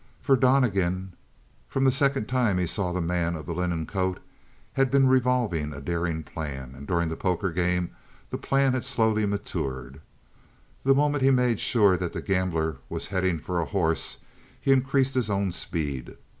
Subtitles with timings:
[0.19, 1.13] For Donnegan,
[1.67, 4.19] from the second time he saw the man of the linen coat,
[4.73, 7.91] had been revolving a daring plan, and during the poker game
[8.31, 10.01] the plan had slowly matured.
[10.83, 14.17] The moment he made sure that the gambler was heading for a horse,
[14.59, 16.17] he increased his own speed.